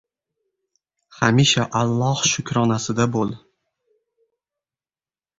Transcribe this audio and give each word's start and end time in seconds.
—Hamisha 1.17 1.65
Alloh 1.79 2.23
shukronasida 2.31 3.07
bo‘l. 3.17 3.35